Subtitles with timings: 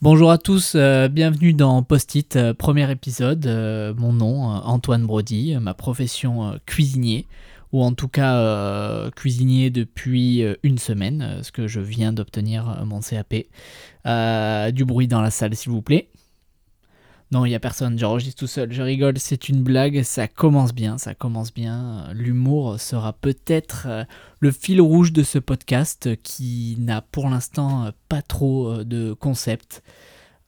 [0.00, 3.44] Bonjour à tous, euh, bienvenue dans Post-it, euh, premier épisode.
[3.46, 7.26] Euh, mon nom, Antoine Brody, ma profession cuisinier,
[7.72, 13.48] ou en tout cas cuisinier depuis une semaine, ce que je viens d'obtenir mon CAP.
[14.72, 16.08] du bruit dans la salle, s'il vous plaît.
[17.30, 20.72] Non, il n'y a personne, j'enregistre tout seul, je rigole, c'est une blague, ça commence
[20.72, 22.08] bien, ça commence bien.
[22.14, 24.04] L'humour sera peut-être euh,
[24.40, 29.82] le fil rouge de ce podcast qui n'a pour l'instant pas trop euh, de concept.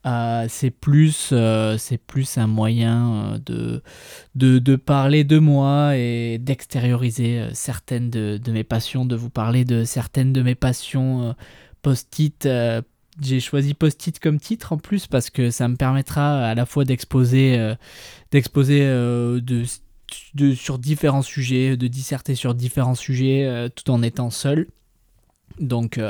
[0.07, 3.83] Euh, c'est plus, un moyen de,
[4.35, 9.85] de, parler de moi et d'extérioriser certaines de, de, mes passions, de vous parler de
[9.85, 11.37] certaines de mes passions
[11.83, 12.49] post-it
[13.21, 16.85] j'ai choisi Post-it comme titre en plus parce que ça me permettra à la fois
[16.85, 17.75] d'exposer euh,
[18.31, 24.31] d'exposer euh, de, sur différents sujets, de disserter sur différents sujets euh, tout en étant
[24.31, 24.69] seul.
[25.59, 26.01] Donc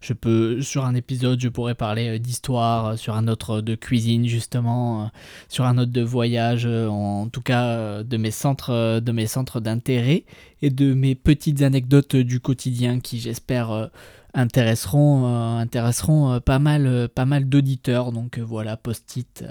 [0.00, 5.10] je peux sur un épisode je pourrais parler d'histoire, sur un autre de cuisine justement,
[5.48, 10.24] sur un autre de voyage, en tout cas de mes centres de mes centres d'intérêt
[10.62, 13.88] et de mes petites anecdotes du quotidien qui j'espère
[14.36, 18.12] intéresseront, euh, euh, pas mal, euh, pas d'auditeurs.
[18.12, 19.44] Donc voilà, post-it,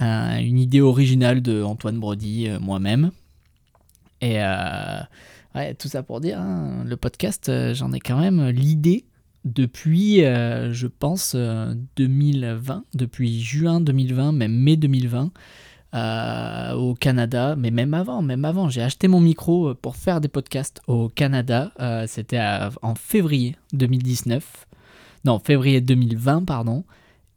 [0.00, 3.10] une idée originale de Antoine Brody, moi-même.
[4.22, 4.40] Et
[5.78, 9.04] tout ça pour dire, hein, le podcast, j'en ai quand même l'idée
[9.44, 11.36] depuis, je pense,
[11.96, 15.32] 2020, depuis juin 2020, même mai 2020.
[15.92, 20.20] Euh, au Canada, mais même avant, même avant, j'ai acheté mon micro euh, pour faire
[20.20, 21.72] des podcasts au Canada.
[21.80, 22.40] Euh, c'était
[22.82, 24.68] en février 2019,
[25.24, 26.84] non février 2020 pardon.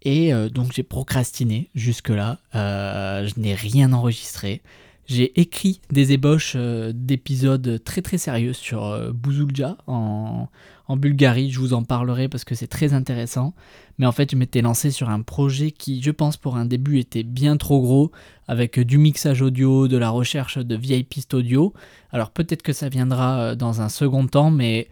[0.04, 2.38] Et donc j'ai procrastiné jusque-là.
[2.54, 4.62] je n'ai rien enregistré.
[5.06, 10.48] J'ai écrit des ébauches d'épisodes très très sérieux sur Bouzoulja en,
[10.88, 11.52] en Bulgarie.
[11.52, 13.54] Je vous en parlerai parce que c'est très intéressant.
[13.98, 17.00] Mais en fait, je m'étais lancé sur un projet qui, je pense, pour un début
[17.00, 18.12] était bien trop gros,
[18.48, 21.74] avec du mixage audio, de la recherche de vieilles pistes audio.
[22.12, 24.88] Alors peut-être que ça viendra euh, dans un second temps, mais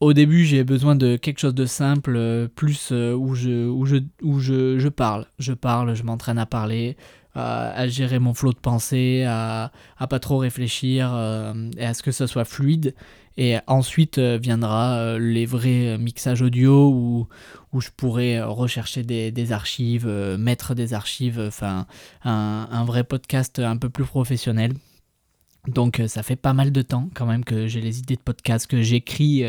[0.00, 3.68] au début, j'ai besoin de quelque chose de simple, euh, plus euh, où, je,
[4.22, 5.26] je, parle.
[5.38, 6.96] Je parle, je m'entraîne à parler,
[7.34, 11.06] à, gérer mon flot de pensée, à, à pas trop réfléchir,
[11.76, 12.94] et à ce que ce soit fluide.
[13.38, 17.28] Et ensuite euh, viendra euh, les vrais euh, mixages audio où,
[17.72, 21.86] où je pourrais rechercher des, archives, mettre des archives, enfin
[22.24, 24.72] un, vrai podcast un peu plus professionnel.
[25.66, 28.66] Donc ça fait pas mal de temps quand même que j'ai les idées de podcast,
[28.66, 29.42] que j'écris,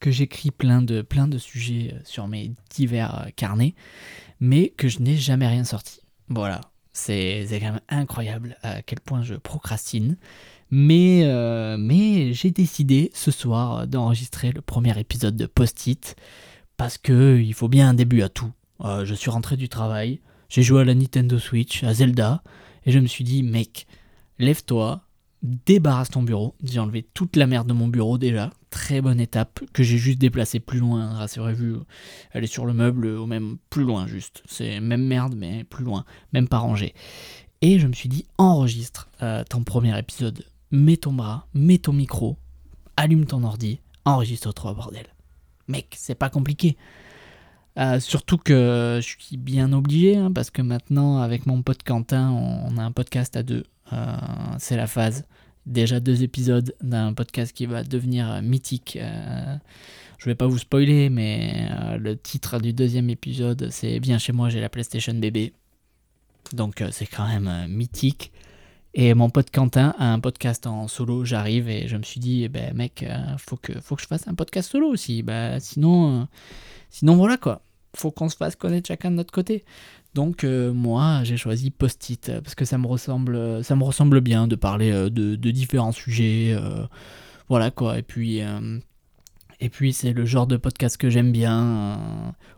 [0.00, 3.74] que j'écris plein de, plein de sujets sur mes divers carnets,
[4.40, 6.00] mais que je n'ai jamais rien sorti.
[6.28, 6.60] Voilà,
[6.92, 10.16] c'est quand même incroyable à quel point je procrastine.
[10.74, 16.16] Mais, euh, mais j'ai décidé ce soir d'enregistrer le premier épisode de Post-it
[16.78, 18.50] parce que il faut bien un début à tout.
[18.80, 22.42] Euh, je suis rentré du travail, j'ai joué à la Nintendo Switch, à Zelda,
[22.86, 23.86] et je me suis dit, mec,
[24.38, 25.02] lève-toi,
[25.42, 26.54] débarrasse ton bureau.
[26.62, 28.50] J'ai enlevé toute la merde de mon bureau déjà.
[28.70, 31.06] Très bonne étape que j'ai juste déplacé plus loin.
[31.14, 31.82] Rassurez-vous,
[32.32, 34.42] elle est sur le meuble ou même plus loin juste.
[34.46, 36.94] C'est même merde mais plus loin, même pas rangé.
[37.60, 41.92] Et je me suis dit enregistre euh, ton premier épisode mets ton bras, mets ton
[41.92, 42.36] micro,
[42.96, 45.06] allume ton ordi, enregistre-toi, bordel.
[45.68, 46.76] Mec, c'est pas compliqué.
[47.78, 52.30] Euh, surtout que je suis bien obligé, hein, parce que maintenant, avec mon pote Quentin,
[52.30, 53.64] on, a un podcast à deux.
[53.92, 54.16] Euh,
[54.58, 55.24] c'est la phase.
[55.66, 58.98] Déjà deux épisodes d'un podcast qui va devenir mythique.
[59.00, 59.56] Euh,
[60.18, 64.48] je vais pas vous spoiler, mais le titre du deuxième épisode, c'est Bien chez moi,
[64.48, 65.52] j'ai la PlayStation bébé.
[66.52, 68.32] Donc c'est quand même mythique.
[68.94, 72.44] Et mon pote Quentin a un podcast en solo, j'arrive et je me suis dit,
[72.44, 75.22] eh ben mec, euh, faut, que, faut que je fasse un podcast solo aussi.
[75.22, 76.24] Bah, sinon, euh,
[76.90, 77.62] sinon voilà quoi.
[77.94, 79.64] Faut qu'on se fasse connaître chacun de notre côté.
[80.14, 84.46] Donc euh, moi, j'ai choisi Post-it parce que ça me ressemble, ça me ressemble bien
[84.46, 86.56] de parler de, différents sujets.
[87.48, 87.98] voilà quoi.
[87.98, 88.42] Et puis
[89.62, 91.96] et puis c'est le genre de podcast que j'aime bien, euh,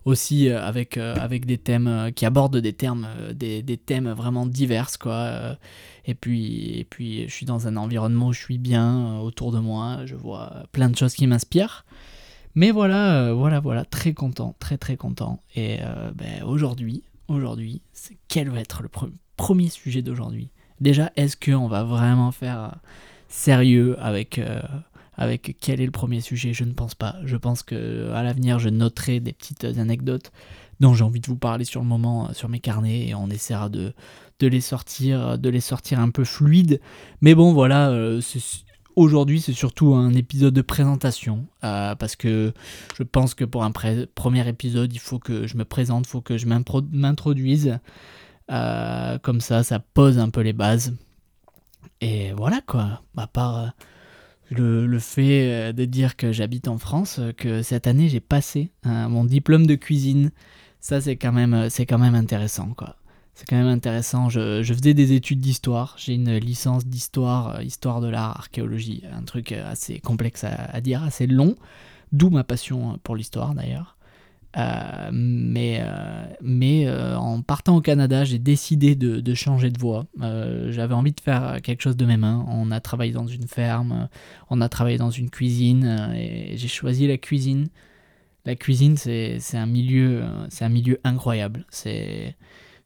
[0.06, 4.46] aussi euh, avec, euh, avec des thèmes qui abordent des, termes, des, des, thèmes vraiment
[4.46, 4.88] divers.
[4.98, 5.58] Quoi.
[6.06, 9.58] et, puis, et puis je suis dans un environnement où je suis bien autour de
[9.58, 11.84] moi, je vois plein de choses qui m'inspirent.
[12.54, 15.42] Mais voilà, voilà, voilà, très content, très très content.
[15.56, 15.80] Et
[16.14, 17.82] ben, aujourd'hui, aujourd'hui,
[18.28, 18.90] quel va être le
[19.36, 20.50] premier sujet d'aujourd'hui
[20.80, 22.76] Déjà, est-ce qu'on va vraiment faire
[23.28, 24.40] sérieux avec
[25.16, 27.16] avec quel est le premier sujet, je ne pense pas.
[27.24, 30.32] Je pense que à l'avenir, je noterai des petites anecdotes
[30.80, 33.68] dont j'ai envie de vous parler sur le moment sur mes carnets et on essaiera
[33.68, 33.92] de,
[34.40, 36.80] de les sortir, de les sortir un peu fluides.
[37.20, 38.20] Mais bon, voilà, euh,
[38.96, 42.52] aujourd'hui, c'est surtout un épisode de présentation, euh, parce que
[42.96, 46.20] je pense que pour un premier épisode, il faut que je me présente, il faut
[46.20, 47.78] que je m'introduise.
[48.50, 50.94] Euh, comme ça, ça pose un peu les bases.
[52.00, 57.62] Et voilà quoi, à part euh, le, fait de dire que j'habite en France, que
[57.62, 60.30] cette année j'ai passé mon diplôme de cuisine,
[60.80, 62.96] ça c'est quand, même, quand même intéressant quoi
[63.34, 64.28] c'est quand même intéressant.
[64.28, 65.96] Je, faisais des études d'histoire.
[65.98, 69.02] J'ai une licence d'histoire, euh, histoire de l'art, archéologie.
[69.12, 71.56] Un truc euh, assez complexe à, dire, assez long.
[72.12, 73.96] D'où ma passion euh, pour l'histoire d'ailleurs.
[75.12, 75.82] mais
[76.40, 80.06] mais en partant au Canada, j'ai décidé de, changer de voie.
[80.70, 82.46] J'avais envie de faire quelque chose de mes mains.
[82.48, 84.08] On a travaillé dans une ferme,
[84.50, 87.66] on a travaillé dans une cuisine, et j'ai choisi la cuisine.
[88.44, 89.68] La cuisine, c'est un
[90.50, 91.64] c'est un milieu incroyable.
[91.70, 92.36] C'est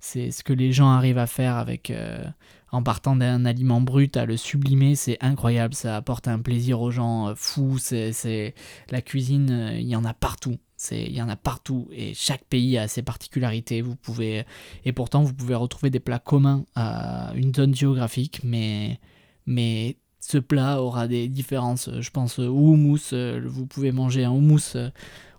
[0.00, 2.24] c'est ce que les gens arrivent à faire avec euh,
[2.70, 6.90] en partant d'un aliment brut à le sublimer, c'est incroyable, ça apporte un plaisir aux
[6.90, 8.54] gens euh, fou, c'est
[8.90, 10.56] la cuisine, euh, il y en a partout.
[10.92, 13.82] Il y en a partout et chaque pays a ses particularités.
[13.82, 14.44] Vous pouvez
[14.84, 19.00] et pourtant vous pouvez retrouver des plats communs à une zone géographique, mais
[19.44, 21.90] mais ce plat aura des différences.
[22.00, 23.12] Je pense au houmous.
[23.44, 24.76] Vous pouvez manger un houmous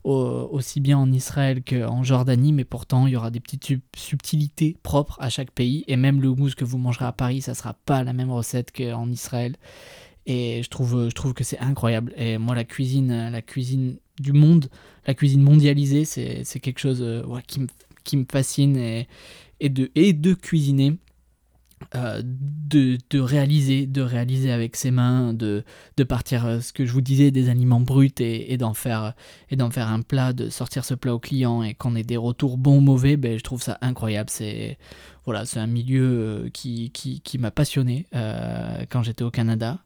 [0.03, 5.17] aussi bien en Israël qu'en Jordanie, mais pourtant il y aura des petites subtilités propres
[5.19, 5.83] à chaque pays.
[5.87, 8.71] Et même le houmous que vous mangerez à Paris, ça sera pas la même recette
[8.75, 9.55] qu'en Israël.
[10.25, 12.13] Et je trouve, je trouve que c'est incroyable.
[12.15, 14.69] Et moi, la cuisine, la cuisine du monde,
[15.07, 17.67] la cuisine mondialisée, c'est quelque chose euh, qui, me,
[18.03, 18.77] qui me fascine.
[18.77, 19.07] Et,
[19.59, 20.97] et, de, et de cuisiner,
[21.95, 25.63] euh, de, de, réaliser, de réaliser avec ses mains, de,
[25.97, 29.13] de partir, euh, ce que je vous disais, des aliments bruts et, et d'en faire,
[29.49, 32.17] et d'en faire un plat, de sortir ce plat au client et qu'on ait des
[32.17, 34.29] retours bons ou mauvais, ben, je trouve ça incroyable.
[34.29, 34.77] C'est
[35.25, 38.07] voilà, c'est un milieu euh, qui, qui, qui m'a passionné
[38.89, 39.79] quand j'étais au Canada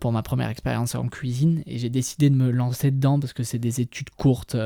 [0.00, 3.42] pour ma première expérience en cuisine et j'ai décidé de me lancer dedans parce que
[3.42, 4.56] c'est des études courtes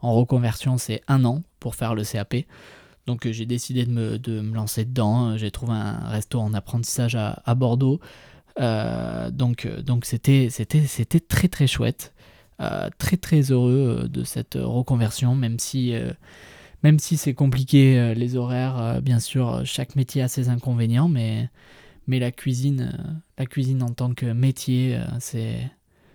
[0.00, 2.36] en reconversion, c'est un an pour faire le CAP.
[3.08, 5.38] Donc euh, j'ai décidé de me, de me, lancer dedans.
[5.38, 8.00] J'ai trouvé un resto en apprentissage à, Bordeaux.
[8.60, 12.12] Euh, donc euh, donc c'était c'était c'était très très chouette.
[12.98, 15.94] très très heureux de cette reconversion, même si
[16.82, 19.00] même si c'est compliqué les horaires.
[19.00, 21.48] bien sûr, chaque métier a ses inconvénients, mais
[22.08, 25.70] mais la cuisine la cuisine en tant que métier, c'est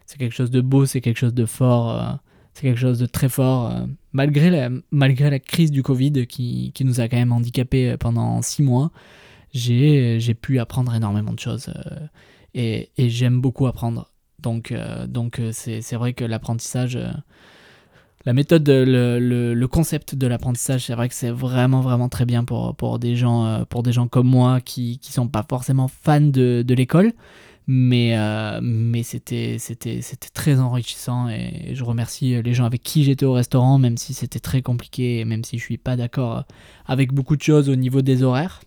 [0.05, 2.19] c'est quelque chose de beau, c'est quelque chose de fort
[2.53, 6.71] c'est quelque chose de très fort, euh, malgré, la, malgré la crise du Covid qui,
[6.73, 8.91] qui nous a quand même handicapés euh, pendant six mois.
[9.53, 12.07] J'ai, pu apprendre énormément de choses euh,
[12.55, 14.09] et, et j'aime beaucoup apprendre.
[14.39, 14.73] Donc,
[15.07, 16.99] donc c'est, vrai que l'apprentissage,
[18.25, 22.25] la méthode, le, le, le concept de l'apprentissage, c'est vrai que c'est vraiment vraiment très
[22.25, 25.87] bien pour, pour, des, gens, pour des gens comme moi qui ne sont pas forcément
[25.87, 27.13] fans de, de l'école
[27.67, 33.03] mais, euh, mais c'était, c'était, c'était très enrichissant et je remercie les gens avec qui
[33.03, 36.43] j'étais au restaurant, même si c'était très compliqué et même si je suis pas d'accord
[36.85, 38.61] avec beaucoup de choses au niveau des horaires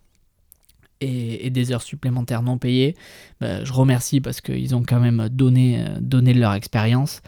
[1.02, 2.96] et, des heures supplémentaires non payées.
[3.40, 7.20] Bah, je remercie parce qu'ils ont quand même donné, donné leur expérience.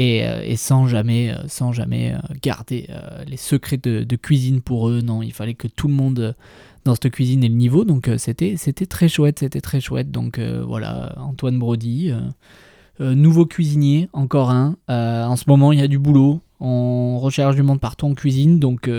[0.00, 2.86] Et, et, sans jamais, sans jamais garder
[3.26, 5.00] les secrets de, cuisine pour eux.
[5.00, 6.36] Non, il fallait que tout le monde
[6.88, 7.84] dans cette cuisine et le niveau.
[7.84, 10.10] Donc euh, c'était c'était très chouette, c'était très chouette.
[10.10, 12.10] Donc euh, voilà, Antoine Brody,
[13.00, 14.76] euh, nouveau cuisinier, encore un.
[14.88, 16.40] en ce moment, il y a du boulot.
[16.60, 18.90] On recherche du monde partout en cuisine, donc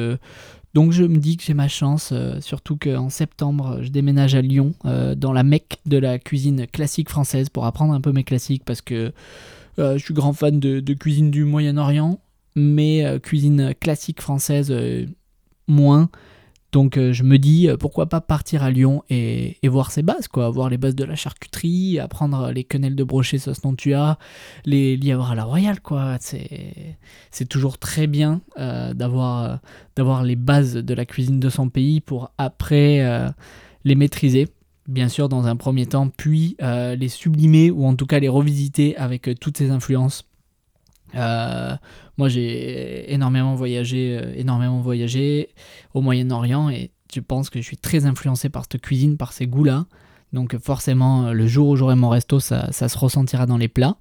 [0.74, 4.74] donc je me dis que j'ai ma chance, surtout qu'en septembre, je déménage à Lyon,
[5.18, 8.80] dans la mecque de la cuisine classique française, pour apprendre un peu mes classiques, parce
[8.80, 9.12] que
[9.78, 12.22] je suis grand fan de, de cuisine du Moyen-Orient,
[12.56, 14.74] mais cuisine classique française,
[15.68, 16.10] moins.
[16.72, 20.28] Donc euh, je me dis euh, pourquoi pas partir à Lyon et, voir ses bases,
[20.28, 23.60] quoi, voir les bases de la charcuterie, apprendre les quenelles de brochet sauce
[23.96, 24.18] as
[24.66, 26.18] les lièvres à la royale, quoi.
[26.20, 32.32] C'est toujours très bien euh, d'avoir les bases de la cuisine de son pays pour
[32.38, 33.32] après
[33.84, 34.48] les maîtriser.
[34.88, 38.96] Bien sûr, dans un premier temps, puis les sublimer ou en tout cas les revisiter
[38.98, 40.29] avec toutes ces influences
[41.16, 41.76] euh,
[42.18, 45.50] moi, j'ai énormément voyagé, euh, énormément voyagé
[45.94, 49.48] au Moyen-Orient et je pense que je suis très influencé par cette cuisine, par ces
[49.48, 49.86] goûts-là.
[50.32, 53.98] Donc forcément, le jour où j'aurai mon resto, ça, ça, se ressentira dans les plats.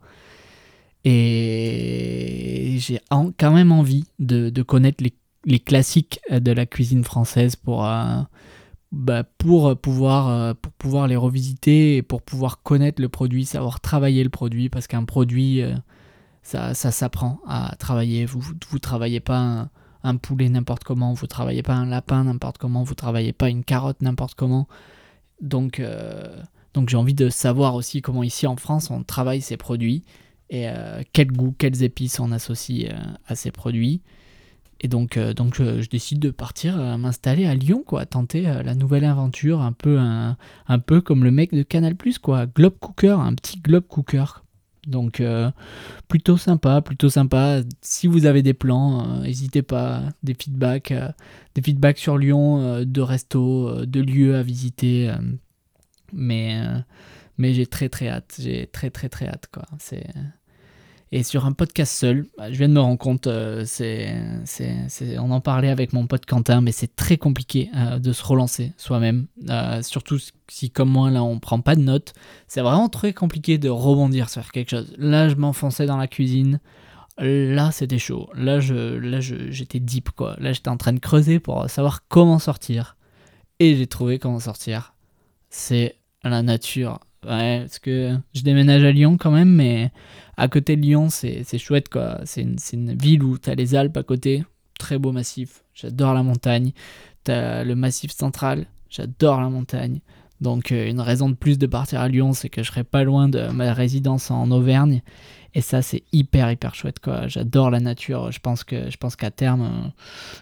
[1.04, 5.14] Et j'ai quand même envie de, de connaître les,
[5.46, 8.20] les, classiques de la cuisine française pour, euh,
[8.92, 14.22] bah, pour, pouvoir, pour pouvoir les revisiter et pour pouvoir connaître le produit, savoir travailler
[14.22, 15.62] le produit, parce qu'un produit
[16.48, 18.24] ça, ça s'apprend à travailler.
[18.24, 18.40] Vous
[18.70, 19.68] vous travaillez pas
[20.02, 23.64] un, poulet n'importe comment, vous travaillez pas un lapin n'importe comment, vous travaillez pas une
[23.64, 24.66] carotte n'importe comment.
[25.42, 26.40] Donc, euh,
[26.72, 30.04] Donc j'ai envie de savoir aussi comment ici en France on travaille ces produits
[30.48, 30.66] et
[31.12, 32.90] quel goût, quelles épices on associe
[33.26, 34.00] à ces produits.
[34.80, 39.60] Et donc, donc je, décide de partir m'installer à Lyon, quoi, tenter la nouvelle aventure,
[39.60, 43.86] un peu, un, peu comme le mec de Canal+, quoi, Globe Cooker, un petit Globe
[43.86, 44.24] Cooker.
[44.88, 45.22] Donc
[46.08, 47.60] plutôt sympa, plutôt sympa.
[47.82, 50.92] Si vous avez des plans, n'hésitez pas, des feedbacks,
[51.54, 55.12] des feedbacks sur Lyon, de restos, de lieux à visiter.
[56.12, 56.84] mais
[57.38, 59.48] j'ai très très hâte, j'ai très très très hâte.
[59.78, 60.06] C'est
[61.10, 64.14] et sur un podcast seul, bah, je viens de me rendre compte, euh, c'est,
[65.18, 68.74] on en parlait avec mon pote Quentin, mais c'est très compliqué euh, de se relancer
[68.76, 69.26] soi-même.
[69.48, 72.12] Euh, surtout si, comme moi, là, on prend pas de notes.
[72.46, 74.94] C'est vraiment très compliqué de rebondir sur quelque chose.
[74.98, 76.60] Là, je m'enfonçais dans la cuisine.
[77.16, 78.28] Là, c'était chaud.
[78.34, 80.36] Là, je, là j'étais deep, quoi.
[80.38, 82.96] Là, j'étais en train de creuser pour savoir comment sortir.
[83.60, 84.94] Et j'ai trouvé comment sortir.
[85.50, 89.90] C'est la nature Ouais, parce que je déménage à Lyon quand même, mais
[90.36, 92.20] à côté de Lyon, c'est chouette quoi.
[92.24, 94.44] C'est une, une, ville où tu as les Alpes à côté,
[94.78, 95.64] très beau massif.
[95.74, 96.72] J'adore la montagne.
[97.24, 100.00] Tu as le massif central, j'adore la montagne.
[100.40, 103.02] Donc, euh, une raison de plus de partir à Lyon, c'est que je serai pas
[103.02, 105.02] loin de ma résidence en Auvergne.
[105.54, 107.26] Et ça, c'est hyper, hyper chouette quoi.
[107.26, 108.30] J'adore la nature.
[108.30, 109.88] Je pense que je pense qu'à terme, euh,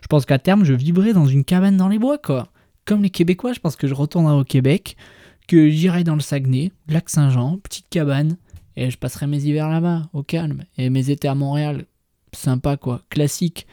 [0.02, 2.48] je pense qu'à terme, je vivrai dans une cabane dans les bois quoi.
[2.84, 4.96] Comme les Québécois, je pense que je retournerai au Québec
[5.46, 8.36] que j'irai dans le Saguenay, lac Saint-Jean, petite cabane,
[8.76, 11.86] et je passerai mes hivers là-bas, au calme, et mes étés à Montréal,
[12.32, 13.66] sympa quoi, classique,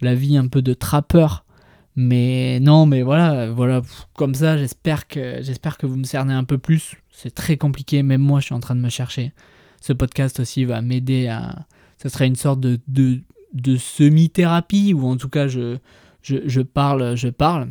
[0.00, 1.44] la vie un peu de trappeur.
[1.94, 3.80] Mais non, mais voilà, voilà,
[4.14, 6.96] comme ça, j'espère que j'espère que vous me cernez un peu plus.
[7.10, 9.32] C'est très compliqué, même moi, je suis en train de me chercher.
[9.80, 11.66] Ce podcast aussi va m'aider à.
[12.02, 13.20] Ce serait une sorte de, de,
[13.54, 15.78] de semi-thérapie, ou en tout cas, je,
[16.20, 17.68] je, je parle, je parle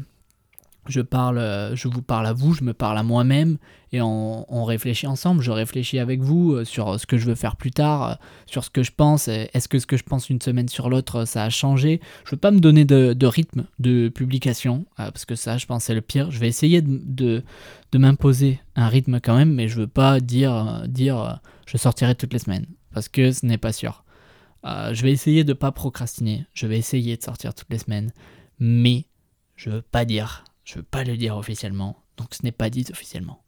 [0.87, 3.57] je parle, euh, je vous parle à vous, je me parle à moi-même
[3.91, 5.41] et on, réfléchit ensemble.
[5.41, 8.13] Je réfléchis avec vous euh, sur ce que je veux faire plus tard, euh,
[8.45, 9.27] sur ce que je pense.
[9.27, 12.37] Est-ce que ce que je pense une semaine sur l'autre, ça a changé Je veux
[12.37, 16.29] pas me donner de, rythme de publication parce que ça, je pense, c'est le pire.
[16.31, 17.43] Je vais essayer de,
[17.93, 22.39] m'imposer un rythme quand même, mais je veux pas dire, dire je sortirai toutes les
[22.39, 24.03] semaines parce que ce n'est pas sûr.
[24.65, 26.45] je vais essayer de pas procrastiner.
[26.53, 28.11] Je vais essayer de sortir toutes les semaines,
[28.59, 29.05] mais
[29.55, 32.85] je veux pas dire je veux pas le dire officiellement, donc ce n'est pas dit
[32.91, 33.41] officiellement.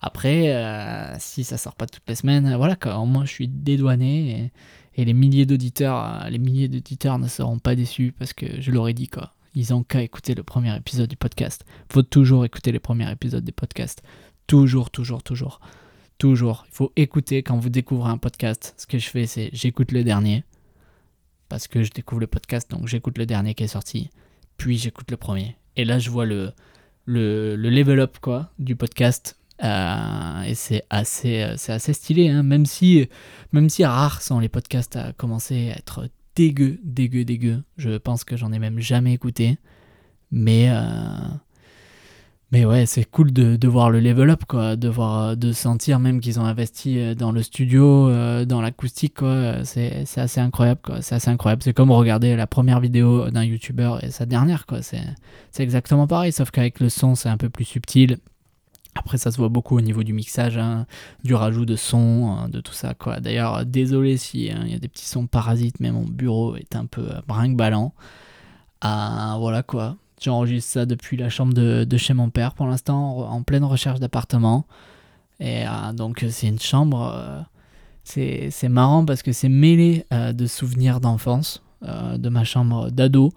[0.00, 4.52] Après, euh, si ça sort pas toutes les semaines, voilà, quand moi je suis dédouané
[4.96, 8.70] et, les milliers d'auditeurs, euh, les milliers d'auditeurs ne seront pas déçus parce que je
[8.70, 9.34] leur ai dit quoi.
[9.54, 11.64] Ils ont qu'à écouter le premier épisode du podcast.
[11.90, 14.02] Faut toujours écouter les premiers épisodes des podcasts.
[14.46, 15.60] Toujours, toujours, toujours.
[16.18, 16.66] Toujours.
[16.68, 18.74] Il faut écouter quand vous découvrez un podcast.
[18.76, 20.44] Ce que je fais, c'est j'écoute le dernier.
[21.48, 24.10] Parce que je découvre le podcast, donc j'écoute le dernier qui est sorti.
[24.58, 25.56] Puis j'écoute le premier.
[25.76, 26.52] Et là, je vois le,
[27.04, 29.38] le, level up quoi, du podcast.
[29.62, 32.42] Euh, et c'est assez, euh, c'est assez stylé, hein.
[32.42, 33.08] même, si,
[33.52, 37.62] même si rare sont les podcasts à commencer à être dégueu, dégueu, dégueu.
[37.76, 39.58] Je pense que j'en ai même jamais écouté.
[40.30, 40.82] Mais, euh,
[42.52, 46.20] mais ouais, c'est cool de, voir le level up, quoi, de voir, de sentir même
[46.20, 49.64] qu'ils ont investi euh, dans le studio, euh, dans l'acoustique, quoi.
[49.64, 51.02] C'est, assez incroyable, quoi.
[51.02, 51.64] C'est assez incroyable.
[51.64, 54.80] C'est comme regarder la première vidéo d'un YouTuber et sa dernière, quoi.
[54.80, 55.02] C'est,
[55.58, 58.18] exactement pareil, sauf qu'avec le son, c'est un peu plus subtil.
[58.94, 60.86] Après, ça se voit beaucoup au niveau du mixage, hein,
[61.24, 63.18] du rajout de son, hein, de tout ça, quoi.
[63.18, 66.76] D'ailleurs, désolé si hein, il y a des petits sons parasites, mais mon bureau est
[66.76, 67.92] un peu brinque-ballant.
[68.82, 73.42] Ah, voilà, quoi J'enregistre ça depuis la chambre de, chez mon père pour l'instant, en,
[73.42, 74.66] pleine recherche d'appartement.
[75.40, 80.46] Et euh, donc c'est une chambre, euh, c'est marrant parce que c'est mêlé euh, de
[80.46, 83.32] souvenirs d'enfance, de ma chambre d'ado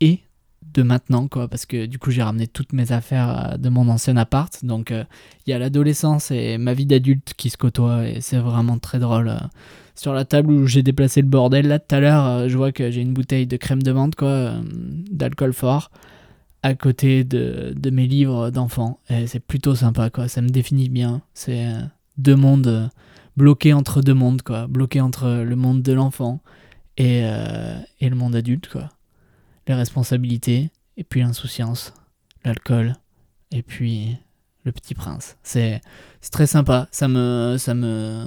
[0.00, 0.20] et
[0.74, 4.16] de maintenant, quoi, parce que du coup j'ai ramené toutes mes affaires de mon ancien
[4.18, 4.64] appart.
[4.64, 8.78] Donc il y a l'adolescence et ma vie d'adulte qui se côtoient et c'est vraiment
[8.78, 9.34] très drôle.
[10.00, 12.90] Sur la table où j'ai déplacé le bordel, là tout à l'heure, je vois que
[12.90, 14.54] j'ai une bouteille de crème de menthe, quoi,
[15.10, 15.90] d'alcool fort
[16.62, 19.00] à côté de, mes livres d'enfants.
[19.08, 20.28] Et c'est plutôt sympa, quoi.
[20.28, 21.22] Ça me définit bien.
[21.34, 21.82] C'est euh,
[22.18, 22.88] deux mondes euh,
[23.36, 24.66] bloqués entre deux mondes, quoi.
[24.66, 26.40] Bloqués entre le monde de l'enfant
[26.96, 28.88] et, euh, et le monde adulte, quoi.
[29.66, 31.94] Les responsabilités, et puis l'insouciance,
[32.44, 32.94] l'alcool,
[33.52, 34.16] et puis
[34.64, 35.36] le petit prince.
[35.42, 35.80] C'est
[36.32, 36.88] très sympa.
[36.90, 38.26] Ça me, ça, me,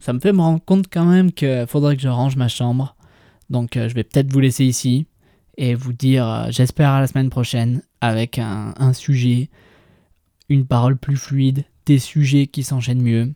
[0.00, 2.96] ça me fait me rendre compte quand même qu'il faudrait que je range ma chambre.
[3.50, 5.06] Donc je vais peut-être vous laisser ici
[5.56, 9.48] et vous dire euh, j'espère à la semaine prochaine avec un, sujet,
[10.48, 13.32] une parole plus fluide, des sujets qui s'enchaînent mieux.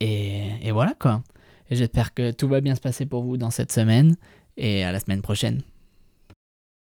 [0.00, 1.22] Et, et voilà quoi.
[1.70, 4.16] Et j'espère que tout va bien se passer pour vous dans cette semaine
[4.56, 5.62] et à la semaine prochaine.